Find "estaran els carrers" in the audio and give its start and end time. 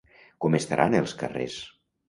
0.61-1.61